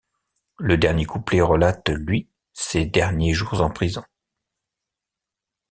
Le 0.57 0.79
dernier 0.79 1.05
couplet 1.05 1.41
relate 1.41 1.89
lui, 1.89 2.27
ses 2.53 2.87
derniers 2.87 3.35
jours 3.35 3.61
en 3.61 3.69
prison. 3.69 4.03